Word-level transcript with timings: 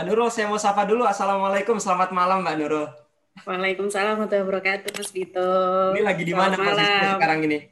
Mbak 0.00 0.16
Nurul, 0.16 0.32
saya 0.32 0.48
mau 0.48 0.56
sapa 0.56 0.88
dulu. 0.88 1.04
Assalamualaikum, 1.04 1.76
selamat 1.76 2.16
malam 2.16 2.40
Mbak 2.40 2.56
Nurul. 2.56 2.88
Waalaikumsalam 3.44 4.16
warahmatullahi 4.16 4.48
wabarakatuh, 4.48 4.96
Mas 4.96 5.12
Dito. 5.12 5.44
Ini 5.92 6.00
lagi 6.00 6.24
di 6.24 6.32
mana 6.32 6.56
posisinya 6.56 7.20
sekarang 7.20 7.44
ini? 7.44 7.68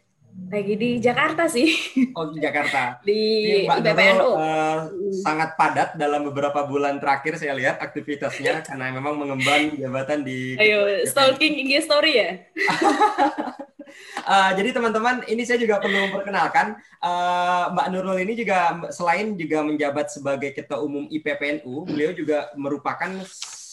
Lagi 0.52 0.75
di 0.76 0.90
Jakarta 1.00 1.48
sih. 1.48 1.72
Oh, 2.12 2.29
di 2.29 2.44
Jakarta. 2.44 3.00
di 3.08 3.64
Mbak. 3.64 3.80
Nurul 3.80 4.36
uh, 4.44 4.93
sangat 5.25 5.56
padat 5.56 5.96
dalam 5.96 6.29
beberapa 6.29 6.68
bulan 6.68 7.00
terakhir 7.00 7.40
saya 7.40 7.56
lihat 7.56 7.80
aktivitasnya 7.80 8.60
karena 8.60 8.92
memang 8.92 9.16
mengemban 9.16 9.72
jabatan 9.80 10.20
di 10.20 10.52
Ayo, 10.60 10.84
stalking 11.08 11.64
IG 11.64 11.80
story 11.80 12.12
ya? 12.12 12.45
Uh, 14.24 14.50
jadi 14.54 14.70
teman-teman, 14.74 15.24
ini 15.26 15.42
saya 15.44 15.58
juga 15.58 15.80
perlu 15.82 16.08
memperkenalkan 16.08 16.78
uh, 17.02 17.72
Mbak 17.74 17.86
Nurul 17.92 18.18
ini 18.22 18.38
juga 18.38 18.76
selain 18.92 19.34
juga 19.34 19.64
menjabat 19.64 20.12
sebagai 20.12 20.52
ketua 20.52 20.82
umum 20.84 21.08
IPPNU, 21.08 21.88
beliau 21.88 22.12
juga 22.12 22.52
merupakan 22.54 23.08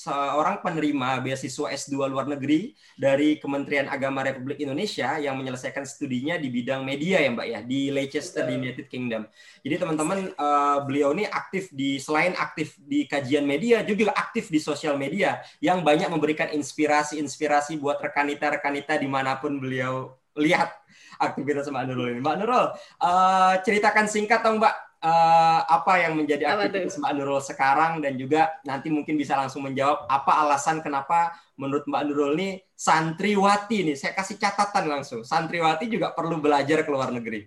seorang 0.06 0.62
penerima 0.62 1.18
beasiswa 1.26 1.74
S2 1.74 2.14
luar 2.14 2.30
negeri 2.30 2.78
dari 2.94 3.42
Kementerian 3.42 3.90
Agama 3.90 4.22
Republik 4.22 4.62
Indonesia 4.62 5.18
yang 5.18 5.34
menyelesaikan 5.34 5.82
studinya 5.82 6.38
di 6.38 6.54
bidang 6.54 6.86
media 6.86 7.26
ya 7.26 7.30
Mbak 7.34 7.48
ya 7.50 7.60
di 7.66 7.90
Leicester 7.90 8.46
di 8.46 8.54
United 8.54 8.86
Kingdom. 8.86 9.26
Jadi 9.66 9.76
teman-teman 9.82 10.30
uh, 10.38 10.86
beliau 10.86 11.10
ini 11.18 11.26
aktif 11.26 11.74
di 11.74 11.98
selain 11.98 12.38
aktif 12.38 12.78
di 12.86 13.10
kajian 13.10 13.50
media 13.50 13.82
juga 13.82 14.14
aktif 14.14 14.54
di 14.54 14.62
sosial 14.62 14.94
media 15.02 15.42
yang 15.58 15.82
banyak 15.82 16.08
memberikan 16.14 16.54
inspirasi-inspirasi 16.54 17.82
buat 17.82 17.98
rekanita-rekanita 17.98 19.02
di 19.02 19.10
mana 19.10 19.42
pun 19.42 19.58
beliau 19.58 20.14
lihat 20.38 20.70
aktivitas 21.18 21.72
Mbak 21.72 21.84
Nurul 21.90 22.08
ini. 22.14 22.20
Mbak 22.22 22.36
Nurul, 22.44 22.66
uh, 23.02 23.54
ceritakan 23.64 24.06
singkat 24.06 24.44
dong 24.44 24.62
Mbak 24.62 24.85
uh, 25.06 25.60
apa 25.70 26.02
yang 26.02 26.18
menjadi 26.18 26.50
aktivitas 26.50 26.98
Mbak 26.98 27.14
Nurul 27.14 27.42
sekarang 27.46 28.02
dan 28.02 28.18
juga 28.18 28.58
nanti 28.66 28.90
mungkin 28.90 29.16
bisa 29.16 29.38
langsung 29.38 29.62
menjawab 29.62 30.10
apa 30.10 30.32
alasan 30.42 30.82
kenapa 30.82 31.38
menurut 31.62 31.86
Mbak 31.86 32.04
Nurul 32.10 32.34
ini 32.42 32.50
santriwati 32.74 33.86
nih. 33.86 33.96
Saya 33.96 34.18
kasih 34.18 34.42
catatan 34.42 34.90
langsung. 34.90 35.22
Santriwati 35.22 35.86
juga 35.88 36.12
perlu 36.12 36.42
belajar 36.42 36.82
ke 36.82 36.90
luar 36.90 37.14
negeri. 37.14 37.46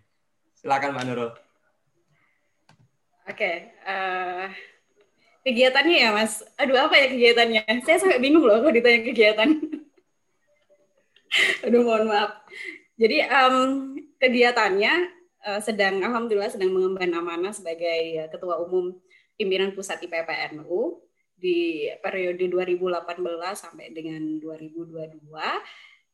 Silakan 0.55 0.95
Mbak 0.95 1.07
Nurul. 1.11 1.31
Oke, 3.29 3.45
okay, 3.45 3.57
uh, 3.85 4.49
eh, 4.49 4.51
kegiatannya 5.45 5.97
ya 6.01 6.11
Mas. 6.17 6.41
Aduh 6.57 6.81
apa 6.81 6.97
ya 6.97 7.13
kegiatannya? 7.13 7.61
Saya 7.85 8.01
sampai 8.01 8.25
bingung 8.25 8.41
loh 8.41 8.65
kalau 8.65 8.73
ditanya 8.73 9.05
kegiatan. 9.05 9.53
Aduh 11.69 11.85
mohon 11.85 12.09
maaf. 12.09 12.41
Jadi 12.97 13.29
um, 13.29 13.93
kegiatannya 14.17 15.18
uh, 15.49 15.61
sedang 15.65 16.05
alhamdulillah 16.05 16.53
sedang 16.53 16.77
mengemban 16.77 17.09
amanah 17.17 17.57
sebagai 17.57 18.21
uh, 18.21 18.29
ketua 18.29 18.61
umum 18.61 18.93
pimpinan 19.41 19.73
pusat 19.73 19.97
IPPNU 20.05 21.01
di 21.39 21.89
periode 22.05 22.45
2018 22.51 23.25
sampai 23.55 23.95
dengan 23.95 24.43
2022 24.43 25.25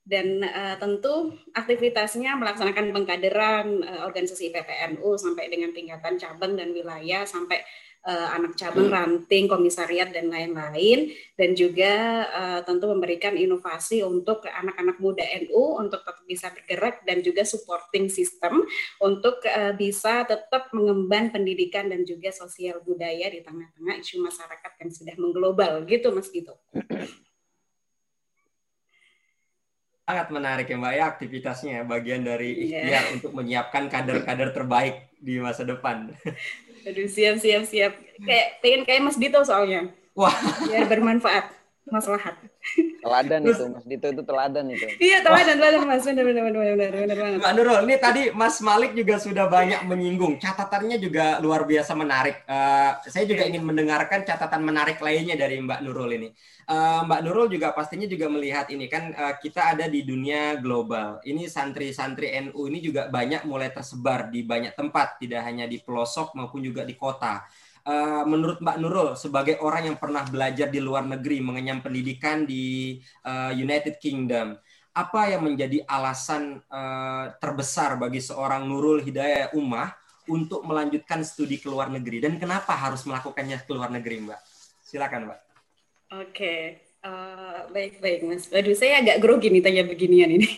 dan 0.05 0.45
uh, 0.45 0.77
tentu 0.77 1.33
aktivitasnya 1.57 2.37
melaksanakan 2.37 2.93
pengkaderan 2.93 3.81
uh, 3.83 4.05
organisasi 4.05 4.53
IPPNU 4.53 5.17
sampai 5.17 5.49
dengan 5.49 5.73
tingkatan 5.73 6.21
cabang 6.21 6.55
dan 6.61 6.77
wilayah 6.77 7.25
sampai 7.25 7.65
uh, 8.05 8.29
anak 8.37 8.55
cabang, 8.55 8.89
hmm. 8.89 8.95
ranting, 8.95 9.45
komisariat 9.49 10.13
dan 10.13 10.29
lain-lain 10.29 11.11
dan 11.35 11.57
juga 11.57 12.25
uh, 12.31 12.61
tentu 12.63 12.87
memberikan 12.93 13.35
inovasi 13.35 14.05
untuk 14.05 14.45
anak-anak 14.45 15.01
muda 15.01 15.25
NU 15.45 15.81
untuk 15.81 16.05
tetap 16.05 16.25
bisa 16.29 16.53
bergerak 16.53 17.03
dan 17.09 17.25
juga 17.25 17.43
supporting 17.43 18.13
system 18.13 18.63
untuk 19.01 19.41
uh, 19.49 19.73
bisa 19.75 20.29
tetap 20.29 20.71
mengemban 20.77 21.33
pendidikan 21.33 21.89
dan 21.89 22.05
juga 22.05 22.31
sosial 22.31 22.85
budaya 22.85 23.33
di 23.33 23.41
tengah-tengah 23.41 23.95
isu 24.01 24.21
masyarakat 24.21 24.73
yang 24.85 24.91
sudah 24.93 25.15
mengglobal 25.17 25.83
gitu 25.89 26.13
Mas 26.13 26.29
Gito. 26.29 26.61
sangat 30.05 30.29
menarik 30.29 30.69
ya 30.69 30.77
Mbak 30.77 30.95
ya 30.95 31.05
aktivitasnya 31.17 31.73
ya, 31.81 31.83
bagian 31.89 32.23
dari 32.29 32.53
iya. 32.53 32.61
ikhtiar 32.61 33.05
yeah. 33.09 33.15
untuk 33.17 33.33
menyiapkan 33.33 33.89
kader-kader 33.89 34.53
terbaik 34.53 35.09
di 35.17 35.41
masa 35.41 35.65
depan. 35.65 36.13
Aduh, 36.85 37.09
siap, 37.09 37.41
siap, 37.41 37.63
siap. 37.65 37.93
Kayak 38.21 38.47
pengen 38.61 38.83
kayak 38.85 39.03
Mas 39.03 39.17
Dito 39.17 39.41
soalnya. 39.41 39.89
Wah. 40.15 40.35
Biar 40.69 40.87
bermanfaat, 40.87 41.51
maslahat. 41.89 42.37
Teladan 43.05 43.45
itu, 43.45 43.65
Mas 43.69 43.85
Dito 43.85 44.07
itu 44.09 44.23
teladan 44.25 44.65
itu. 44.73 44.87
Iya, 44.97 45.21
teladan, 45.21 45.61
teladan 45.61 45.83
Mas. 45.85 46.03
Benar, 46.09 46.25
benar, 46.25 46.43
benar, 46.49 46.63
benar, 46.65 46.91
benar 46.97 47.17
banget. 47.21 47.39
Mbak 47.45 47.53
Nurul, 47.61 47.79
ini 47.85 47.97
tadi 48.01 48.23
Mas 48.33 48.57
Malik 48.65 48.93
juga 48.97 49.21
sudah 49.21 49.47
banyak 49.47 49.85
menyinggung. 49.85 50.41
Catatannya 50.41 50.97
juga 50.97 51.37
luar 51.45 51.69
biasa 51.69 51.93
menarik. 51.93 52.41
Uh, 52.49 52.97
saya 53.05 53.29
juga 53.29 53.45
ingin 53.45 53.61
mendengarkan 53.61 54.25
catatan 54.25 54.65
menarik 54.65 54.97
lainnya 55.05 55.37
dari 55.37 55.61
Mbak 55.61 55.81
Nurul 55.85 56.11
ini. 56.17 56.29
Uh, 56.65 57.05
Mbak 57.05 57.21
Nurul 57.29 57.47
juga 57.53 57.77
pastinya 57.77 58.09
juga 58.09 58.33
melihat 58.33 58.73
ini 58.73 58.89
kan 58.89 59.13
uh, 59.13 59.37
kita 59.37 59.77
ada 59.77 59.85
di 59.85 60.01
dunia 60.01 60.57
global. 60.57 61.21
Ini 61.21 61.45
santri-santri 61.45 62.33
NU 62.49 62.73
ini 62.73 62.81
juga 62.81 63.13
banyak 63.13 63.45
mulai 63.45 63.69
tersebar 63.69 64.33
di 64.33 64.41
banyak 64.41 64.73
tempat, 64.73 65.21
tidak 65.21 65.45
hanya 65.45 65.69
di 65.69 65.77
pelosok 65.85 66.33
maupun 66.33 66.65
juga 66.65 66.89
di 66.89 66.97
kota. 66.97 67.45
Uh, 67.85 68.25
menurut 68.25 68.65
Mbak 68.65 68.81
Nurul 68.81 69.13
sebagai 69.13 69.61
orang 69.61 69.93
yang 69.93 69.97
pernah 70.01 70.25
belajar 70.25 70.73
di 70.73 70.81
luar 70.81 71.05
negeri 71.05 71.45
mengenyam 71.45 71.85
pendidikan 71.85 72.49
di 72.49 72.97
uh, 73.29 73.53
United 73.53 74.01
Kingdom, 74.01 74.57
apa 74.97 75.21
yang 75.29 75.45
menjadi 75.45 75.85
alasan 75.85 76.65
uh, 76.73 77.37
terbesar 77.37 78.01
bagi 78.01 78.25
seorang 78.25 78.65
Nurul 78.65 79.05
Hidayah 79.05 79.53
Ummah 79.53 79.93
untuk 80.25 80.65
melanjutkan 80.65 81.21
studi 81.21 81.61
ke 81.61 81.69
luar 81.69 81.93
negeri 81.93 82.25
dan 82.25 82.41
kenapa 82.41 82.73
harus 82.73 83.05
melakukannya 83.05 83.61
ke 83.61 83.73
luar 83.77 83.93
negeri, 83.93 84.25
Mbak? 84.25 84.41
Silakan, 84.81 85.29
Mbak. 85.29 85.41
Oke, 86.25 86.79
uh, 87.03 87.67
baik 87.75 87.99
baik 87.99 88.21
mas. 88.23 88.47
Waduh, 88.49 88.73
saya 88.79 89.03
agak 89.03 89.19
grogi 89.19 89.51
nih 89.51 89.61
tanya 89.61 89.83
beginian 89.83 90.31
ini. 90.31 90.47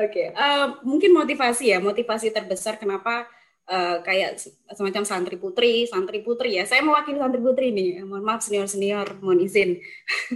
Oke, 0.00 0.32
okay. 0.32 0.38
uh, 0.38 0.80
mungkin 0.86 1.12
motivasi 1.12 1.74
ya, 1.74 1.78
motivasi 1.82 2.32
terbesar 2.32 2.80
kenapa 2.80 3.28
uh, 3.68 3.98
kayak 4.02 4.40
semacam 4.72 5.02
santri 5.06 5.36
putri, 5.38 5.86
santri 5.86 6.24
putri 6.24 6.58
ya. 6.58 6.64
Saya 6.66 6.82
mewakili 6.82 7.18
santri 7.20 7.40
putri 7.42 7.66
nih. 7.70 8.02
Mohon 8.02 8.24
maaf 8.24 8.40
senior 8.42 8.66
senior, 8.66 9.06
mohon 9.22 9.42
izin. 9.42 9.78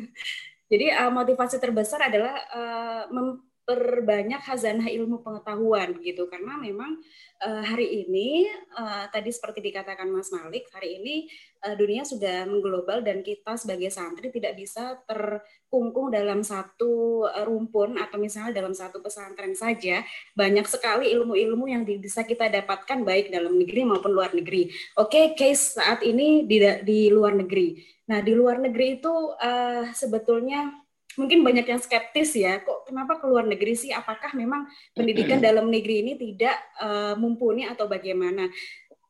Jadi 0.71 0.87
uh, 0.91 1.11
motivasi 1.15 1.63
terbesar 1.63 2.11
adalah 2.11 2.35
uh, 2.51 3.05
memperbanyak 3.15 4.43
khazanah 4.43 4.91
ilmu 4.91 5.23
pengetahuan 5.23 5.95
gitu, 6.03 6.27
karena 6.27 6.59
memang 6.59 6.99
uh, 7.43 7.63
hari 7.63 8.03
ini 8.03 8.51
uh, 8.75 9.07
tadi 9.15 9.31
seperti 9.31 9.63
dikatakan 9.63 10.11
Mas 10.11 10.35
Malik, 10.35 10.67
hari 10.75 10.99
ini 10.99 11.31
uh, 11.63 11.77
dunia 11.79 12.03
sudah 12.05 12.45
mengglobal 12.45 13.01
dan 13.01 13.25
kita 13.25 13.57
sebagai 13.57 13.89
santri 13.89 14.29
tidak 14.29 14.57
bisa 14.59 15.01
terkungkung 15.07 16.13
dalam 16.13 16.45
satu 16.45 17.25
rumpun 17.45 17.97
atau 17.97 18.17
misalnya 18.21 18.61
dalam 18.61 18.75
satu 18.77 19.01
pesantren 19.01 19.57
saja. 19.57 20.05
Banyak 20.37 20.67
sekali 20.69 21.13
ilmu-ilmu 21.17 21.65
yang 21.69 21.83
bisa 21.87 22.27
kita 22.27 22.49
dapatkan 22.51 23.05
baik 23.07 23.33
dalam 23.33 23.57
negeri 23.57 23.89
maupun 23.89 24.13
luar 24.13 24.33
negeri. 24.37 24.69
Oke, 25.01 25.35
okay, 25.35 25.39
case 25.39 25.79
saat 25.79 26.05
ini 26.05 26.45
di 26.45 26.61
di 26.83 27.09
luar 27.09 27.37
negeri. 27.37 27.97
Nah, 28.07 28.23
di 28.23 28.33
luar 28.33 28.63
negeri 28.63 29.03
itu 29.03 29.13
uh, 29.35 29.91
sebetulnya 29.91 30.71
mungkin 31.19 31.43
banyak 31.43 31.67
yang 31.67 31.81
skeptis 31.81 32.37
ya, 32.37 32.61
kok 32.63 32.87
kenapa 32.87 33.19
ke 33.19 33.27
luar 33.27 33.49
negeri 33.49 33.75
sih? 33.75 33.91
Apakah 33.91 34.37
memang 34.37 34.69
pendidikan 34.93 35.41
dalam 35.43 35.67
negeri 35.67 36.05
ini 36.05 36.13
tidak 36.15 36.57
uh, 36.79 37.15
mumpuni 37.19 37.67
atau 37.67 37.91
bagaimana? 37.91 38.47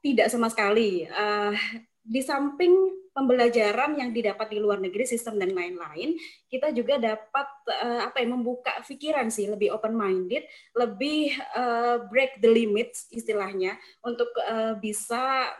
Tidak 0.00 0.30
sama 0.30 0.48
sekali. 0.48 1.04
Uh, 1.10 1.52
di 2.06 2.22
samping 2.22 2.72
pembelajaran 3.10 3.96
yang 3.96 4.12
didapat 4.12 4.52
di 4.52 4.60
luar 4.60 4.78
negeri, 4.78 5.08
sistem 5.08 5.40
dan 5.40 5.56
lain-lain, 5.56 6.14
kita 6.52 6.70
juga 6.70 7.00
dapat 7.00 7.48
uh, 7.72 8.06
apa 8.06 8.20
ya 8.20 8.28
membuka 8.28 8.76
pikiran 8.84 9.32
sih, 9.32 9.48
lebih 9.48 9.72
open 9.72 9.96
minded, 9.96 10.44
lebih 10.76 11.32
uh, 11.56 12.04
break 12.12 12.38
the 12.44 12.50
limits 12.52 13.08
istilahnya 13.10 13.74
untuk 14.04 14.28
uh, 14.44 14.76
bisa 14.78 15.50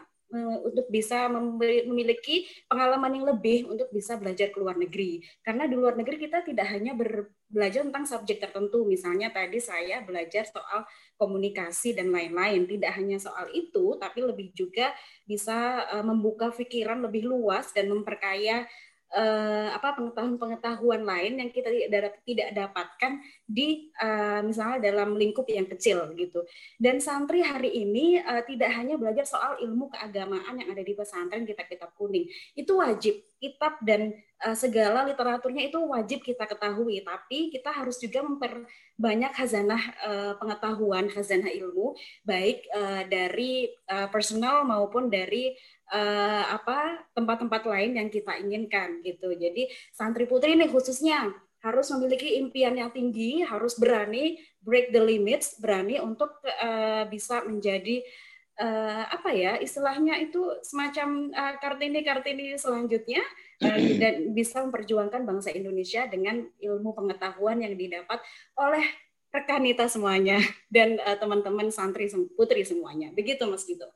untuk 0.67 0.91
bisa 0.91 1.31
memiliki 1.31 2.51
pengalaman 2.67 3.15
yang 3.15 3.27
lebih 3.31 3.71
untuk 3.71 3.87
bisa 3.95 4.19
belajar 4.19 4.51
ke 4.51 4.59
luar 4.59 4.75
negeri. 4.75 5.23
Karena 5.39 5.71
di 5.71 5.79
luar 5.79 5.95
negeri 5.95 6.19
kita 6.19 6.43
tidak 6.43 6.67
hanya 6.67 6.99
belajar 7.47 7.87
tentang 7.87 8.11
subjek 8.11 8.43
tertentu, 8.43 8.83
misalnya 8.83 9.31
tadi 9.31 9.63
saya 9.63 10.03
belajar 10.03 10.51
soal 10.51 10.83
komunikasi 11.17 11.97
dan 11.97 12.13
lain-lain. 12.13 12.65
Tidak 12.65 12.93
hanya 12.93 13.19
soal 13.21 13.49
itu, 13.53 13.97
tapi 14.01 14.25
lebih 14.25 14.53
juga 14.53 14.93
bisa 15.25 15.85
eh, 15.93 16.05
membuka 16.05 16.53
pikiran 16.53 17.03
lebih 17.05 17.27
luas 17.27 17.73
dan 17.73 17.91
memperkaya 17.91 18.69
uh, 19.17 19.69
apa 19.73 19.97
pengetahuan-pengetahuan 19.97 21.03
lain 21.03 21.41
yang 21.41 21.51
kita 21.51 21.73
tidak 21.73 22.21
tidak 22.23 22.49
dapatkan 22.53 23.13
di 23.49 23.89
uh, 23.97 24.45
misalnya 24.45 24.93
dalam 24.93 25.17
lingkup 25.17 25.49
yang 25.49 25.65
kecil 25.67 26.13
gitu. 26.15 26.45
Dan 26.77 27.01
santri 27.01 27.41
hari 27.41 27.73
ini 27.73 28.21
uh, 28.21 28.45
tidak 28.45 28.71
hanya 28.77 29.01
belajar 29.01 29.25
soal 29.25 29.57
ilmu 29.65 29.89
keagamaan 29.89 30.61
yang 30.61 30.69
ada 30.71 30.85
di 30.85 30.93
pesantren 30.93 31.49
kita 31.49 31.65
kitab 31.65 31.97
kuning. 31.97 32.29
Itu 32.53 32.79
wajib 32.79 33.25
kitab 33.41 33.81
dan 33.81 34.13
uh, 34.45 34.57
segala 34.57 35.05
literaturnya 35.09 35.69
itu 35.69 35.81
wajib 35.81 36.21
kita 36.21 36.45
ketahui, 36.45 37.01
tapi 37.01 37.49
kita 37.53 37.73
harus 37.73 37.97
juga 37.97 38.21
memperbanyak 38.25 39.33
khazanah 39.33 39.83
uh, 40.05 40.33
pengetahuan, 40.41 41.09
khazanah 41.09 41.49
ilmu, 41.53 41.97
baik 42.25 42.65
uh, 42.73 43.03
dari 43.09 43.73
uh, 43.89 44.09
personal 44.13 44.65
maupun 44.69 45.09
dari 45.09 45.57
uh, 45.93 46.45
apa 46.51 47.07
tempat-tempat 47.15 47.63
lain 47.67 47.99
yang 47.99 48.09
kita 48.11 48.35
inginkan 48.39 49.03
gitu. 49.03 49.31
Jadi 49.35 49.71
santri 49.95 50.27
putri 50.27 50.59
ini 50.59 50.67
khususnya 50.67 51.31
harus 51.65 51.91
memiliki 51.91 52.39
impian 52.39 52.79
yang 52.79 52.95
tinggi, 52.95 53.43
harus 53.43 53.75
berani 53.75 54.39
break 54.63 54.95
the 54.95 55.03
limits, 55.03 55.59
berani 55.59 55.99
untuk 55.99 56.39
uh, 56.47 57.03
bisa 57.11 57.43
menjadi 57.43 58.07
uh, 58.61 59.03
apa 59.11 59.35
ya 59.35 59.59
istilahnya 59.59 60.21
itu 60.23 60.43
semacam 60.63 61.33
uh, 61.35 61.55
kartini-kartini 61.59 62.55
selanjutnya 62.55 63.23
uh, 63.67 63.79
dan 64.03 64.31
bisa 64.31 64.63
memperjuangkan 64.63 65.27
bangsa 65.27 65.51
Indonesia 65.51 66.07
dengan 66.07 66.47
ilmu 66.63 66.95
pengetahuan 66.95 67.63
yang 67.63 67.75
didapat 67.75 68.23
oleh 68.55 68.85
rekanita 69.35 69.91
semuanya 69.91 70.39
dan 70.75 70.97
teman-teman 71.19 71.69
santri 71.69 72.09
putri 72.39 72.63
semuanya. 72.63 73.13
Begitu 73.13 73.45
Mas 73.45 73.67
Dito. 73.67 73.91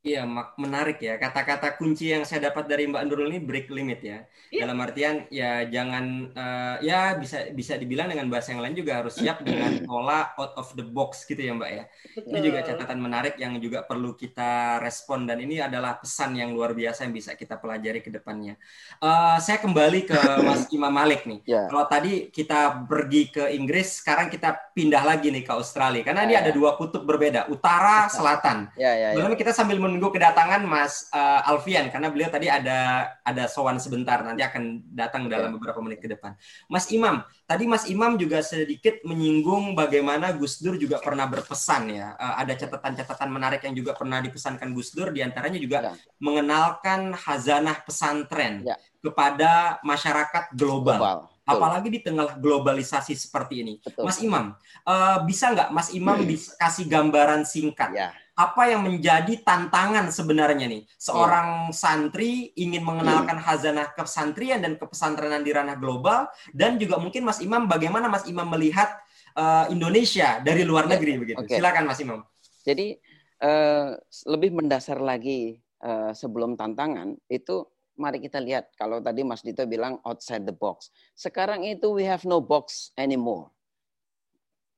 Iya, 0.00 0.24
menarik 0.56 0.96
ya. 1.04 1.20
Kata-kata 1.20 1.76
kunci 1.76 2.08
yang 2.08 2.24
saya 2.24 2.48
dapat 2.48 2.64
dari 2.64 2.88
Mbak 2.88 3.04
Nurul 3.04 3.36
ini 3.36 3.40
break 3.44 3.68
limit 3.68 4.00
ya. 4.00 4.24
Yeah. 4.48 4.64
Dalam 4.64 4.80
artian 4.80 5.28
ya 5.28 5.68
jangan 5.68 6.32
uh, 6.32 6.76
ya 6.80 7.20
bisa 7.20 7.52
bisa 7.52 7.76
dibilang 7.76 8.08
dengan 8.08 8.32
bahasa 8.32 8.56
yang 8.56 8.64
lain 8.64 8.80
juga 8.80 9.04
harus 9.04 9.20
siap 9.20 9.44
dengan 9.44 9.76
pola 9.88 10.32
out 10.40 10.56
of 10.56 10.72
the 10.72 10.80
box 10.80 11.28
gitu 11.28 11.44
ya 11.44 11.52
Mbak 11.52 11.70
ya. 11.76 11.84
Betul. 12.16 12.32
Ini 12.32 12.38
juga 12.40 12.58
catatan 12.64 12.96
menarik 12.96 13.36
yang 13.36 13.60
juga 13.60 13.84
perlu 13.84 14.16
kita 14.16 14.80
respon 14.80 15.28
dan 15.28 15.36
ini 15.36 15.60
adalah 15.60 16.00
pesan 16.00 16.32
yang 16.32 16.56
luar 16.56 16.72
biasa 16.72 17.04
yang 17.04 17.12
bisa 17.12 17.36
kita 17.36 17.60
pelajari 17.60 18.00
ke 18.00 18.08
depannya. 18.08 18.56
Uh, 19.04 19.36
saya 19.36 19.60
kembali 19.60 20.08
ke 20.08 20.16
Mas 20.48 20.64
Imam 20.72 20.96
Malik 20.96 21.28
nih. 21.28 21.44
Yeah. 21.44 21.68
Kalau 21.68 21.84
tadi 21.84 22.32
kita 22.32 22.88
pergi 22.88 23.28
ke 23.36 23.52
Inggris, 23.52 24.00
sekarang 24.00 24.32
kita 24.32 24.72
pindah 24.72 25.04
lagi 25.04 25.28
nih 25.28 25.44
ke 25.44 25.52
Australia 25.52 26.00
karena 26.00 26.24
yeah, 26.24 26.28
ini 26.32 26.34
yeah. 26.40 26.44
ada 26.48 26.52
dua 26.56 26.80
kutub 26.80 27.04
berbeda, 27.04 27.52
utara, 27.52 28.08
selatan. 28.08 28.72
Yeah, 28.80 29.12
yeah, 29.12 29.20
yeah. 29.20 29.36
kita 29.36 29.52
sambil 29.52 29.89
menunggu 29.90 30.14
kedatangan 30.14 30.62
Mas 30.62 31.10
uh, 31.10 31.42
Alfian 31.50 31.90
karena 31.90 32.08
beliau 32.08 32.30
tadi 32.30 32.46
ada 32.46 33.10
ada 33.26 33.44
sowan 33.50 33.82
sebentar 33.82 34.22
nanti 34.22 34.46
akan 34.46 34.86
datang 34.94 35.26
dalam 35.26 35.58
beberapa 35.58 35.82
menit 35.82 35.98
ke 35.98 36.06
depan. 36.06 36.38
Mas 36.70 36.86
Imam, 36.94 37.26
tadi 37.44 37.66
Mas 37.66 37.90
Imam 37.90 38.14
juga 38.14 38.40
sedikit 38.40 39.02
menyinggung 39.02 39.74
bagaimana 39.74 40.30
Gus 40.32 40.62
Dur 40.62 40.78
juga 40.78 41.02
pernah 41.02 41.26
berpesan 41.26 41.90
ya. 41.90 42.14
Uh, 42.14 42.34
ada 42.38 42.54
catatan-catatan 42.54 43.28
menarik 43.28 43.60
yang 43.66 43.74
juga 43.74 43.92
pernah 43.98 44.22
dipesankan 44.22 44.70
Gus 44.70 44.94
Dur 44.94 45.10
di 45.10 45.20
antaranya 45.20 45.58
juga 45.58 45.90
ya. 45.90 45.92
mengenalkan 46.22 47.12
hazanah 47.12 47.82
pesantren 47.82 48.62
ya. 48.62 48.78
kepada 49.02 49.82
masyarakat 49.82 50.54
global. 50.54 50.96
global. 50.96 51.18
Apalagi 51.50 51.90
di 51.90 51.98
tengah 51.98 52.38
globalisasi 52.38 53.18
seperti 53.18 53.66
ini, 53.66 53.74
Betul. 53.82 54.06
Mas 54.06 54.22
Imam, 54.22 54.54
uh, 54.86 55.18
bisa 55.26 55.50
nggak 55.50 55.74
Mas 55.74 55.90
Imam 55.90 56.22
hmm. 56.22 56.54
kasih 56.54 56.86
gambaran 56.86 57.42
singkat 57.42 57.90
ya 57.90 58.14
apa 58.40 58.72
yang 58.72 58.80
menjadi 58.88 59.44
tantangan 59.44 60.08
sebenarnya 60.08 60.64
nih 60.64 60.82
seorang 60.96 61.68
yeah. 61.68 61.76
santri 61.76 62.56
ingin 62.56 62.80
mengenalkan 62.80 63.36
hmm. 63.36 63.44
hazanah 63.44 63.92
kesantrian 63.92 64.64
dan 64.64 64.80
kepesantrenan 64.80 65.44
di 65.44 65.52
ranah 65.52 65.76
global 65.76 66.24
dan 66.56 66.80
juga 66.80 66.96
mungkin 66.96 67.28
Mas 67.28 67.44
Imam 67.44 67.68
bagaimana 67.68 68.08
Mas 68.08 68.24
Imam 68.24 68.48
melihat 68.48 68.96
uh, 69.36 69.68
Indonesia 69.68 70.40
dari 70.40 70.64
luar 70.64 70.88
iya, 70.88 70.96
negeri 70.96 71.12
begitu. 71.20 71.44
Okay. 71.44 71.60
Silakan 71.60 71.84
Mas 71.84 72.00
Imam. 72.00 72.24
Jadi 72.64 72.96
uh, 73.44 73.92
lebih 74.24 74.56
mendasar 74.56 74.96
lagi 75.04 75.60
uh, 75.84 76.16
sebelum 76.16 76.56
tantangan 76.56 77.12
itu 77.28 77.68
mari 78.00 78.24
kita 78.24 78.40
lihat 78.40 78.72
kalau 78.80 79.04
tadi 79.04 79.20
Mas 79.20 79.44
Dito 79.44 79.68
bilang 79.68 80.00
outside 80.08 80.48
the 80.48 80.56
box. 80.56 80.88
Sekarang 81.12 81.60
itu 81.68 81.92
we 81.92 82.08
have 82.08 82.24
no 82.24 82.40
box 82.40 82.96
anymore. 82.96 83.52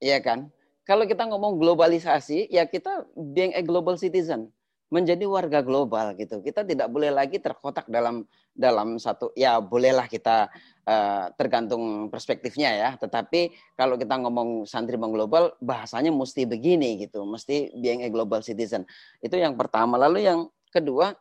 Iya 0.02 0.18
kan? 0.18 0.50
Kalau 0.82 1.06
kita 1.06 1.26
ngomong 1.30 1.62
globalisasi, 1.62 2.50
ya 2.50 2.66
kita 2.66 3.06
being 3.14 3.54
a 3.54 3.62
global 3.62 3.94
citizen, 3.94 4.50
menjadi 4.92 5.24
warga 5.24 5.64
global 5.64 6.12
gitu. 6.20 6.44
Kita 6.44 6.68
tidak 6.68 6.92
boleh 6.92 7.08
lagi 7.08 7.40
terkotak 7.40 7.88
dalam 7.88 8.28
dalam 8.52 9.00
satu 9.00 9.32
ya 9.32 9.56
bolehlah 9.56 10.04
kita 10.04 10.52
uh, 10.84 11.32
tergantung 11.40 12.12
perspektifnya 12.12 12.70
ya. 12.76 12.90
Tetapi 13.00 13.54
kalau 13.72 13.96
kita 13.96 14.20
ngomong 14.20 14.68
santri 14.68 15.00
mengglobal, 15.00 15.56
bahasanya 15.64 16.12
mesti 16.12 16.44
begini 16.44 17.00
gitu, 17.08 17.24
mesti 17.24 17.72
being 17.80 18.04
a 18.04 18.12
global 18.12 18.44
citizen. 18.44 18.84
Itu 19.24 19.40
yang 19.40 19.56
pertama. 19.56 19.96
Lalu 19.96 20.28
yang 20.28 20.52
kedua, 20.68 21.16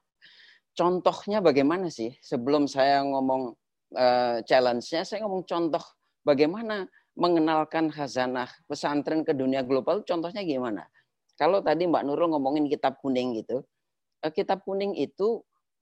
contohnya 0.75 1.39
bagaimana 1.39 1.87
sih? 1.87 2.11
Sebelum 2.19 2.67
saya 2.67 2.99
ngomong 3.07 3.55
uh, 3.95 4.43
challenge-nya, 4.43 5.07
saya 5.07 5.23
ngomong 5.23 5.47
contoh 5.47 5.83
bagaimana 6.27 6.91
mengenalkan 7.15 7.91
khazanah 7.91 8.47
pesantren 8.65 9.27
ke 9.27 9.35
dunia 9.35 9.61
global 9.65 10.03
contohnya 10.07 10.41
gimana? 10.43 10.87
Kalau 11.35 11.59
tadi 11.65 11.89
Mbak 11.89 12.03
Nurul 12.05 12.31
ngomongin 12.31 12.69
kitab 12.69 13.01
kuning 13.01 13.39
gitu, 13.41 13.65
eh, 14.21 14.31
kitab 14.31 14.61
kuning 14.61 14.93
itu 14.95 15.41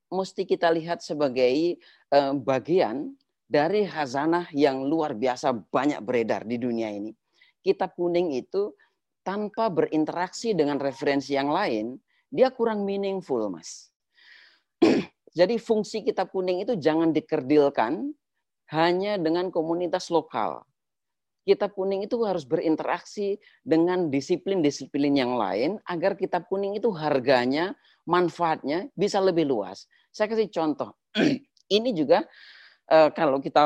mesti 0.10 0.48
kita 0.48 0.72
lihat 0.74 1.04
sebagai 1.04 1.78
eh, 2.10 2.34
bagian 2.40 3.14
dari 3.50 3.86
khazanah 3.90 4.50
yang 4.54 4.86
luar 4.86 5.18
biasa 5.18 5.52
banyak 5.74 6.00
beredar 6.06 6.46
di 6.46 6.62
dunia 6.62 6.94
ini. 6.94 7.12
Kitab 7.60 7.98
kuning 7.98 8.34
itu 8.38 8.72
tanpa 9.25 9.68
berinteraksi 9.74 10.54
dengan 10.54 10.78
referensi 10.78 11.36
yang 11.36 11.52
lain, 11.52 11.98
dia 12.30 12.54
kurang 12.54 12.86
meaningful, 12.86 13.50
Mas. 13.50 13.90
Jadi 15.40 15.58
fungsi 15.62 16.02
kitab 16.06 16.30
kuning 16.34 16.66
itu 16.66 16.78
jangan 16.78 17.14
dikerdilkan 17.14 18.14
hanya 18.70 19.18
dengan 19.18 19.50
komunitas 19.50 20.14
lokal 20.14 20.62
kitab 21.50 21.74
kuning 21.74 22.06
itu 22.06 22.22
harus 22.22 22.46
berinteraksi 22.46 23.42
dengan 23.66 24.13
disiplin-disiplin 24.13 25.18
yang 25.18 25.34
lain 25.34 25.81
agar 25.90 26.13
kitab 26.13 26.46
kuning 26.46 26.78
itu 26.78 26.94
harganya, 26.94 27.74
manfaatnya 28.06 28.86
bisa 28.94 29.18
lebih 29.18 29.50
luas. 29.50 29.90
Saya 30.13 30.30
kasih 30.30 30.54
contoh. 30.54 30.94
ini 31.78 31.90
juga 31.98 32.22
eh, 32.86 33.10
kalau 33.18 33.42
kita 33.42 33.66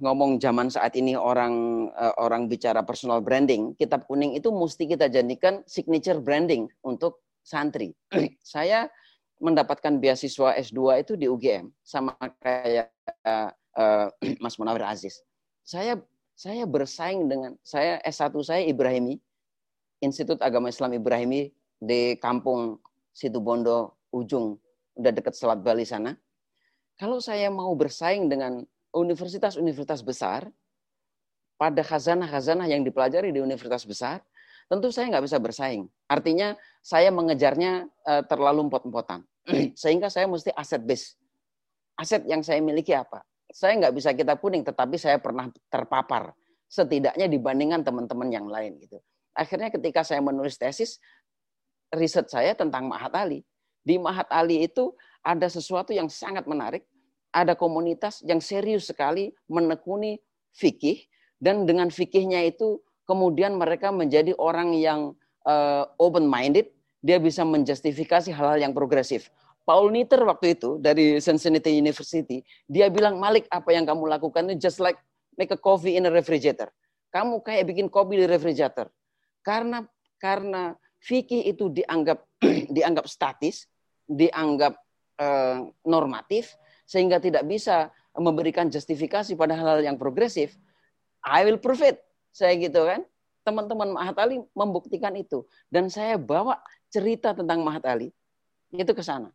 ngomong 0.00 0.40
zaman 0.40 0.72
saat 0.72 0.96
ini 0.96 1.12
orang 1.12 1.86
eh, 1.92 2.14
orang 2.16 2.48
bicara 2.48 2.80
personal 2.80 3.20
branding, 3.20 3.76
kitab 3.76 4.08
kuning 4.08 4.32
itu 4.32 4.48
mesti 4.48 4.88
kita 4.88 5.12
jadikan 5.12 5.60
signature 5.68 6.24
branding 6.24 6.64
untuk 6.80 7.20
santri. 7.44 7.92
Saya 8.40 8.88
mendapatkan 9.42 9.98
beasiswa 10.00 10.56
S2 10.56 11.02
itu 11.02 11.12
di 11.18 11.26
UGM 11.26 11.66
sama 11.82 12.14
kayak 12.40 12.94
uh, 13.26 13.50
Mas 14.42 14.54
Munawir 14.56 14.86
Aziz. 14.86 15.18
Saya 15.66 15.98
saya 16.34 16.64
bersaing 16.64 17.28
dengan 17.28 17.54
saya 17.62 18.00
S1 18.02 18.32
saya 18.42 18.62
Ibrahimi, 18.64 19.20
Institut 20.02 20.42
Agama 20.42 20.72
Islam 20.72 20.98
Ibrahimi 20.98 21.52
di 21.78 22.18
kampung 22.18 22.82
Situbondo 23.12 24.00
ujung 24.10 24.58
udah 24.98 25.12
dekat 25.12 25.34
Selat 25.36 25.60
Bali 25.62 25.86
sana. 25.86 26.16
Kalau 26.98 27.18
saya 27.22 27.48
mau 27.48 27.72
bersaing 27.72 28.28
dengan 28.28 28.64
universitas-universitas 28.92 30.04
besar 30.04 30.48
pada 31.56 31.80
khazanah-khazanah 31.80 32.68
yang 32.68 32.84
dipelajari 32.84 33.32
di 33.32 33.40
universitas 33.40 33.86
besar, 33.86 34.20
tentu 34.68 34.92
saya 34.92 35.08
nggak 35.08 35.24
bisa 35.24 35.38
bersaing. 35.40 35.88
Artinya 36.10 36.58
saya 36.84 37.08
mengejarnya 37.14 37.88
uh, 38.04 38.22
terlalu 38.26 38.68
empot-empotan. 38.68 39.24
Sehingga 39.80 40.12
saya 40.12 40.28
mesti 40.28 40.52
aset 40.52 40.82
base. 40.82 41.16
Aset 41.96 42.26
yang 42.26 42.42
saya 42.44 42.58
miliki 42.60 42.92
apa? 42.92 43.24
Saya 43.52 43.78
nggak 43.78 43.94
bisa 43.94 44.10
kita 44.16 44.40
kuning, 44.40 44.64
tetapi 44.64 44.96
saya 44.96 45.20
pernah 45.20 45.52
terpapar 45.68 46.32
setidaknya 46.72 47.28
dibandingkan 47.28 47.84
teman-teman 47.84 48.28
yang 48.32 48.48
lain 48.48 48.80
gitu. 48.80 48.96
Akhirnya 49.36 49.68
ketika 49.68 50.00
saya 50.00 50.24
menulis 50.24 50.56
tesis, 50.56 50.96
riset 51.92 52.32
saya 52.32 52.56
tentang 52.56 52.88
Mahat 52.88 53.12
Ali. 53.12 53.44
Di 53.84 54.00
Mahat 54.00 54.28
Ali 54.32 54.64
itu 54.64 54.96
ada 55.20 55.46
sesuatu 55.52 55.92
yang 55.92 56.08
sangat 56.08 56.48
menarik, 56.48 56.88
ada 57.32 57.52
komunitas 57.52 58.24
yang 58.24 58.40
serius 58.40 58.88
sekali 58.88 59.32
menekuni 59.48 60.16
fikih 60.56 61.04
dan 61.42 61.64
dengan 61.68 61.92
fikihnya 61.92 62.44
itu 62.48 62.80
kemudian 63.04 63.56
mereka 63.58 63.90
menjadi 63.90 64.32
orang 64.38 64.72
yang 64.76 65.12
uh, 65.42 65.84
eh, 65.84 65.84
open 65.98 66.24
minded, 66.28 66.70
dia 67.02 67.18
bisa 67.18 67.42
menjustifikasi 67.42 68.30
hal-hal 68.30 68.62
yang 68.62 68.72
progresif. 68.72 69.28
Paul 69.62 69.94
Nitter 69.94 70.18
waktu 70.26 70.58
itu 70.58 70.82
dari 70.82 71.22
Cincinnati 71.22 71.70
University, 71.70 72.42
dia 72.66 72.90
bilang, 72.90 73.22
Malik 73.22 73.46
apa 73.46 73.70
yang 73.70 73.86
kamu 73.86 74.10
lakukan 74.10 74.50
itu 74.50 74.66
just 74.66 74.82
like 74.82 74.98
make 75.38 75.54
a 75.54 75.58
coffee 75.58 75.94
in 75.94 76.06
a 76.06 76.12
refrigerator. 76.12 76.68
Kamu 77.14 77.44
kayak 77.46 77.70
bikin 77.70 77.86
kopi 77.86 78.18
di 78.18 78.26
refrigerator. 78.26 78.90
Karena 79.44 79.84
karena 80.18 80.74
fikih 81.02 81.46
itu 81.46 81.70
dianggap 81.70 82.26
dianggap 82.76 83.06
statis, 83.06 83.70
dianggap 84.06 84.74
uh, 85.22 85.70
normatif, 85.86 86.54
sehingga 86.86 87.22
tidak 87.22 87.46
bisa 87.46 87.90
memberikan 88.18 88.68
justifikasi 88.68 89.32
pada 89.38 89.56
hal-hal 89.56 89.80
yang 89.82 89.96
progresif. 89.96 90.58
I 91.22 91.46
will 91.46 91.60
prove 91.62 91.80
it. 91.86 92.02
Saya 92.34 92.58
gitu 92.58 92.82
kan. 92.84 93.06
Teman-teman 93.42 93.90
Mahat 93.90 94.16
Ali 94.22 94.38
membuktikan 94.54 95.14
itu. 95.18 95.46
Dan 95.70 95.90
saya 95.90 96.18
bawa 96.18 96.58
cerita 96.92 97.34
tentang 97.34 97.62
Mahat 97.62 97.82
Ali 97.86 98.14
itu 98.72 98.92
ke 98.92 99.02
sana. 99.04 99.30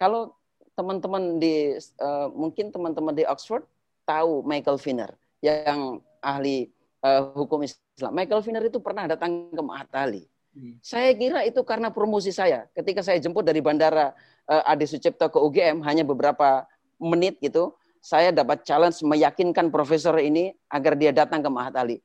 Kalau 0.00 0.32
teman-teman 0.72 1.36
di 1.36 1.76
uh, 2.00 2.32
mungkin 2.32 2.72
teman-teman 2.72 3.12
di 3.12 3.28
Oxford 3.28 3.68
tahu 4.08 4.40
Michael 4.48 4.80
Finner 4.80 5.12
yang 5.44 6.00
ahli 6.24 6.72
uh, 7.04 7.36
hukum 7.36 7.60
Islam. 7.60 8.16
Michael 8.16 8.40
Finner 8.40 8.64
itu 8.64 8.80
pernah 8.80 9.04
datang 9.04 9.52
ke 9.52 9.60
Mahat 9.60 9.92
Ali. 9.92 10.24
Hmm. 10.56 10.80
Saya 10.80 11.12
kira 11.12 11.44
itu 11.44 11.60
karena 11.62 11.92
promosi 11.92 12.32
saya. 12.32 12.64
Ketika 12.72 13.04
saya 13.04 13.20
jemput 13.20 13.44
dari 13.44 13.60
bandara 13.60 14.16
uh, 14.48 14.72
Adi 14.72 14.88
Sucipto 14.88 15.28
ke 15.28 15.36
UGM 15.36 15.84
hanya 15.84 16.02
beberapa 16.02 16.64
menit 16.96 17.36
gitu, 17.44 17.76
saya 18.00 18.32
dapat 18.32 18.64
challenge 18.64 19.04
meyakinkan 19.04 19.68
profesor 19.68 20.16
ini 20.16 20.56
agar 20.72 20.96
dia 20.96 21.12
datang 21.12 21.44
ke 21.44 21.50
Mahat 21.52 21.76
Ali. 21.76 22.00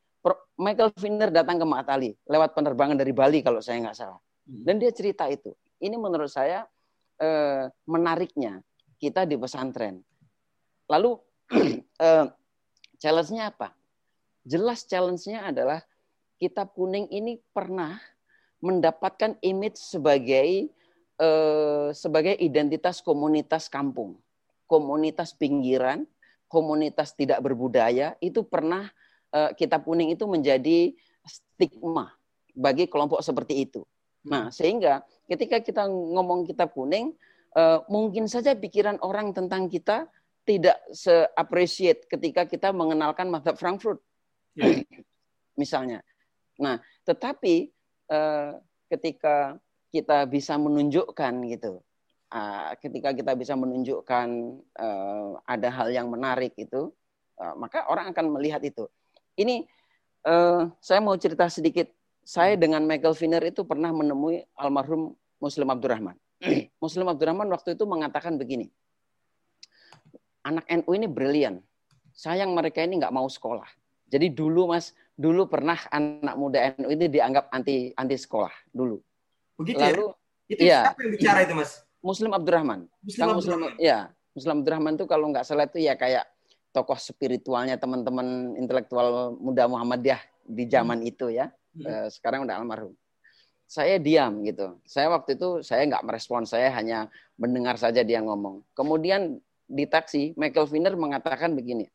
Michael 0.56 0.92
Finner 1.00 1.32
datang 1.32 1.60
ke 1.60 1.66
Mahat 1.68 1.88
Ali 1.92 2.16
lewat 2.28 2.52
penerbangan 2.56 2.96
dari 2.96 3.12
Bali 3.16 3.40
kalau 3.40 3.64
saya 3.64 3.80
nggak 3.80 3.96
salah. 3.96 4.20
Hmm. 4.48 4.68
Dan 4.68 4.84
dia 4.84 4.92
cerita 4.92 5.32
itu. 5.32 5.56
Ini 5.80 5.96
menurut 5.96 6.32
saya 6.32 6.68
eh, 7.20 7.68
menariknya 7.88 8.62
kita 9.00 9.28
di 9.28 9.36
pesantren. 9.36 10.02
Lalu 10.90 11.18
eh, 12.06 12.26
challenge-nya 13.00 13.52
apa? 13.54 13.74
Jelas 14.46 14.86
challenge-nya 14.86 15.50
adalah 15.50 15.82
kitab 16.38 16.76
kuning 16.76 17.10
ini 17.10 17.42
pernah 17.56 17.98
mendapatkan 18.62 19.38
image 19.42 19.78
sebagai 19.78 20.70
eh, 21.20 21.88
sebagai 21.94 22.36
identitas 22.40 23.00
komunitas 23.00 23.68
kampung, 23.72 24.20
komunitas 24.66 25.36
pinggiran, 25.36 26.04
komunitas 26.50 27.14
tidak 27.14 27.42
berbudaya 27.42 28.16
itu 28.20 28.46
pernah 28.46 28.90
eh, 29.34 29.52
kitab 29.58 29.84
kuning 29.86 30.14
itu 30.14 30.26
menjadi 30.26 30.94
stigma 31.26 32.14
bagi 32.56 32.88
kelompok 32.88 33.20
seperti 33.20 33.66
itu. 33.68 33.84
Nah, 34.26 34.50
sehingga 34.50 35.06
ketika 35.30 35.62
kita 35.62 35.86
ngomong 35.86 36.50
kitab 36.50 36.74
kuning, 36.74 37.14
eh, 37.54 37.80
mungkin 37.88 38.26
saja 38.26 38.58
pikiran 38.58 38.98
orang 39.06 39.32
tentang 39.32 39.70
kita 39.70 40.10
tidak 40.46 40.78
se-appreciate 40.94 42.06
ketika 42.06 42.46
kita 42.46 42.70
mengenalkan 42.70 43.30
madhab 43.30 43.58
Frankfurt. 43.58 44.02
Ya. 44.58 44.82
Misalnya. 45.62 46.02
Nah, 46.58 46.82
tetapi 47.06 47.70
eh, 48.10 48.52
ketika 48.90 49.58
kita 49.94 50.28
bisa 50.28 50.60
menunjukkan 50.60 51.34
gitu, 51.48 51.80
uh, 52.36 52.72
ketika 52.84 53.16
kita 53.16 53.32
bisa 53.38 53.56
menunjukkan 53.56 54.28
uh, 54.76 55.40
ada 55.48 55.70
hal 55.72 55.88
yang 55.94 56.12
menarik 56.12 56.52
itu, 56.60 56.92
uh, 57.40 57.54
maka 57.56 57.88
orang 57.88 58.12
akan 58.12 58.36
melihat 58.36 58.60
itu. 58.60 58.92
Ini 59.40 59.64
uh, 60.28 60.68
saya 60.84 61.00
mau 61.00 61.16
cerita 61.16 61.48
sedikit. 61.48 61.88
Saya 62.26 62.58
dengan 62.58 62.82
Michael 62.82 63.14
Finner 63.14 63.44
itu 63.46 63.62
pernah 63.62 63.94
menemui 63.94 64.42
almarhum 64.58 65.14
Muslim 65.38 65.70
Abdurrahman. 65.70 66.18
Muslim 66.84 67.06
Abdurrahman 67.06 67.46
waktu 67.54 67.78
itu 67.78 67.86
mengatakan 67.86 68.42
begini, 68.42 68.74
anak 70.42 70.66
NU 70.66 70.90
ini 70.98 71.06
brilian. 71.06 71.62
Sayang 72.18 72.58
mereka 72.58 72.82
ini 72.82 72.98
nggak 72.98 73.14
mau 73.14 73.30
sekolah. 73.30 73.70
Jadi 74.10 74.34
dulu 74.34 74.74
mas, 74.74 74.98
dulu 75.14 75.46
pernah 75.46 75.78
anak 75.94 76.34
muda 76.34 76.74
NU 76.82 76.90
ini 76.90 77.06
dianggap 77.14 77.54
anti 77.54 77.94
anti 77.94 78.18
sekolah 78.18 78.52
dulu. 78.74 78.98
Begitu 79.62 79.86
ya? 79.86 79.94
Lalu, 79.94 80.06
ya? 80.10 80.16
Itu 80.46 80.62
iya, 80.66 80.80
siapa 80.90 81.00
yang 81.06 81.12
bicara 81.14 81.40
itu 81.46 81.54
mas? 81.54 81.72
Muslim 82.02 82.32
Abdurrahman. 82.34 82.80
Muslim 83.06 83.26
Abdurrahman. 83.38 83.72
Muslim, 83.78 83.86
ya, 83.86 84.00
Muslim 84.34 84.54
Abdurrahman 84.62 84.94
itu 84.98 85.06
kalau 85.06 85.26
nggak 85.30 85.46
salah 85.46 85.66
itu 85.70 85.78
ya 85.78 85.94
kayak 85.94 86.26
tokoh 86.74 86.98
spiritualnya 86.98 87.78
teman-teman 87.78 88.58
intelektual 88.58 89.38
muda 89.38 89.70
Muhammadiyah 89.70 90.22
di 90.46 90.66
zaman 90.66 91.06
hmm. 91.06 91.12
itu 91.14 91.30
ya. 91.30 91.54
Hmm. 91.76 92.08
Sekarang 92.08 92.48
udah 92.48 92.56
almarhum. 92.56 92.94
Saya 93.66 93.98
diam 93.98 94.46
gitu. 94.46 94.78
Saya 94.86 95.10
waktu 95.12 95.36
itu 95.36 95.60
saya 95.66 95.84
nggak 95.90 96.06
merespon, 96.06 96.46
saya 96.46 96.70
hanya 96.72 97.10
mendengar 97.36 97.76
saja 97.76 98.06
dia 98.06 98.22
ngomong. 98.22 98.64
Kemudian 98.78 99.42
di 99.66 99.86
taksi, 99.90 100.38
Michael 100.38 100.70
Finner 100.70 100.94
mengatakan 100.94 101.58
begini, 101.58 101.90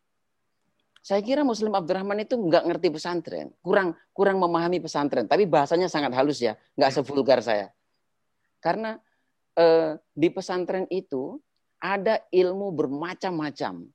saya 1.01 1.25
kira 1.25 1.41
Muslim 1.41 1.73
Abdurrahman 1.73 2.21
itu 2.29 2.37
nggak 2.37 2.65
ngerti 2.69 2.89
pesantren, 2.93 3.49
kurang 3.65 3.97
kurang 4.13 4.37
memahami 4.37 4.85
pesantren. 4.85 5.25
Tapi 5.25 5.49
bahasanya 5.49 5.89
sangat 5.89 6.13
halus 6.13 6.45
ya, 6.45 6.61
nggak 6.77 6.93
sevulgar 6.93 7.41
saya. 7.41 7.73
Karena 8.61 9.01
eh, 9.57 9.97
di 10.13 10.29
pesantren 10.29 10.85
itu 10.93 11.41
ada 11.81 12.21
ilmu 12.29 12.69
bermacam-macam, 12.77 13.89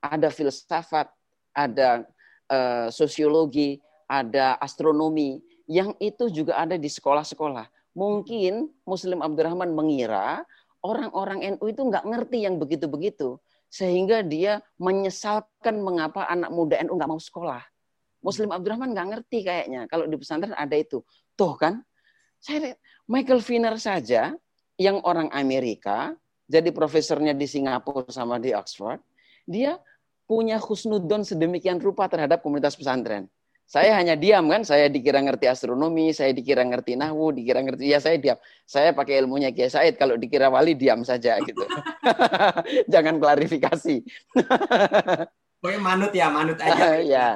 ada 0.00 0.28
filsafat, 0.32 1.12
ada 1.52 2.08
eh, 2.48 2.88
sosiologi, 2.88 3.76
ada 4.06 4.58
astronomi, 4.62 5.42
yang 5.66 5.94
itu 5.98 6.30
juga 6.30 6.58
ada 6.62 6.78
di 6.78 6.86
sekolah-sekolah. 6.86 7.66
Mungkin 7.96 8.70
Muslim 8.86 9.22
Abdurrahman 9.22 9.74
mengira 9.74 10.46
orang-orang 10.84 11.58
NU 11.58 11.64
itu 11.66 11.82
nggak 11.82 12.06
ngerti 12.06 12.46
yang 12.46 12.60
begitu-begitu 12.62 13.40
sehingga 13.66 14.22
dia 14.22 14.62
menyesalkan 14.78 15.82
mengapa 15.82 16.24
anak 16.30 16.54
muda 16.54 16.78
NU 16.86 16.94
nggak 16.94 17.10
mau 17.10 17.18
sekolah. 17.18 17.62
Muslim 18.22 18.54
Abdurrahman 18.54 18.94
nggak 18.94 19.08
ngerti 19.16 19.38
kayaknya 19.42 19.90
kalau 19.90 20.06
di 20.06 20.16
pesantren 20.18 20.54
ada 20.54 20.76
itu. 20.78 21.02
Tuh 21.34 21.54
kan, 21.58 21.82
saya 22.38 22.78
Michael 23.10 23.42
Finner 23.42 23.76
saja 23.78 24.34
yang 24.78 25.02
orang 25.02 25.30
Amerika 25.34 26.14
jadi 26.46 26.70
profesornya 26.70 27.34
di 27.34 27.46
Singapura 27.50 28.06
sama 28.08 28.38
di 28.38 28.54
Oxford, 28.54 29.02
dia 29.42 29.82
punya 30.26 30.58
khusnudon 30.62 31.26
sedemikian 31.26 31.82
rupa 31.82 32.06
terhadap 32.06 32.42
komunitas 32.42 32.78
pesantren. 32.78 33.26
Saya 33.66 33.98
hanya 33.98 34.14
diam 34.14 34.46
kan, 34.46 34.62
saya 34.62 34.86
dikira 34.86 35.18
ngerti 35.18 35.50
astronomi, 35.50 36.14
saya 36.14 36.30
dikira 36.30 36.62
ngerti 36.62 36.94
nahwu, 36.94 37.34
dikira 37.34 37.66
ngerti 37.66 37.90
ya 37.90 37.98
saya 37.98 38.14
diam. 38.14 38.38
Saya 38.62 38.94
pakai 38.94 39.18
ilmunya 39.26 39.50
Kiai 39.50 39.66
Said, 39.66 39.98
kalau 39.98 40.14
dikira 40.14 40.46
wali 40.46 40.78
diam 40.78 41.02
saja 41.02 41.34
gitu. 41.42 41.66
Jangan 42.94 43.18
klarifikasi. 43.18 44.06
Pokoknya 45.60 45.80
manut 45.82 46.12
ya, 46.14 46.30
manut 46.30 46.62
aja. 46.62 47.02
ya. 47.18 47.28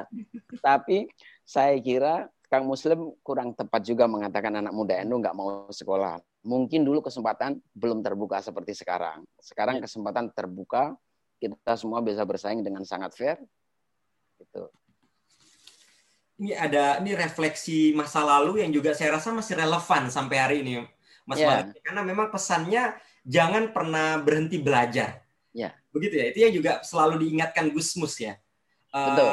Tapi 0.63 1.11
saya 1.43 1.75
kira 1.83 2.31
Kang 2.47 2.63
Muslim 2.63 3.11
kurang 3.27 3.51
tepat 3.51 3.83
juga 3.83 4.07
mengatakan 4.07 4.55
anak 4.55 4.71
muda 4.71 5.03
NU 5.03 5.19
nggak 5.19 5.35
mau 5.35 5.67
sekolah. 5.67 6.15
Mungkin 6.47 6.87
dulu 6.87 7.03
kesempatan 7.03 7.59
belum 7.75 7.99
terbuka 7.99 8.39
seperti 8.39 8.71
sekarang. 8.71 9.27
Sekarang 9.35 9.83
ya. 9.83 9.83
kesempatan 9.83 10.31
terbuka, 10.31 10.95
kita 11.43 11.75
semua 11.75 11.99
bisa 11.99 12.23
bersaing 12.23 12.63
dengan 12.63 12.87
sangat 12.87 13.11
fair. 13.19 13.35
Gitu 14.39 14.71
ini 16.41 16.57
ada 16.57 16.97
ini 16.97 17.13
refleksi 17.13 17.93
masa 17.93 18.25
lalu 18.25 18.65
yang 18.65 18.73
juga 18.73 18.97
saya 18.97 19.21
rasa 19.21 19.29
masih 19.29 19.61
relevan 19.61 20.09
sampai 20.09 20.37
hari 20.41 20.55
ini, 20.65 20.81
Mas 21.29 21.37
yeah. 21.37 21.61
Malik. 21.61 21.77
Karena 21.85 22.01
memang 22.01 22.33
pesannya 22.33 22.97
jangan 23.21 23.69
pernah 23.69 24.17
berhenti 24.17 24.57
belajar. 24.57 25.21
Yeah. 25.53 25.77
Begitu 25.93 26.17
ya. 26.17 26.25
Itu 26.33 26.39
yang 26.41 26.53
juga 26.57 26.71
selalu 26.81 27.29
diingatkan 27.29 27.69
Gusmus 27.69 28.17
ya. 28.17 28.41
Uh, 28.89 29.13
Betul. 29.13 29.29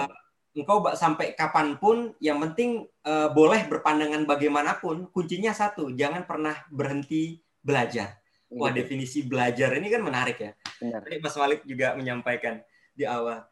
Engkau 0.59 0.79
sampai 0.93 1.33
kapan 1.33 1.81
pun, 1.81 2.13
yang 2.21 2.43
penting 2.45 2.85
uh, 3.09 3.33
boleh 3.33 3.65
berpandangan 3.71 4.29
bagaimanapun. 4.29 5.09
Kuncinya 5.09 5.57
satu, 5.57 5.89
jangan 5.97 6.29
pernah 6.29 6.61
berhenti 6.69 7.41
belajar. 7.65 8.21
Wah, 8.49 8.73
definisi 8.73 9.25
belajar 9.25 9.77
ini 9.77 9.89
kan 9.93 10.01
menarik 10.05 10.41
ya. 10.41 10.53
Benar. 10.81 11.05
Tadi 11.05 11.17
Mas 11.21 11.37
Malik 11.37 11.61
juga 11.65 11.97
menyampaikan 11.97 12.61
di 12.97 13.05
awal. 13.09 13.45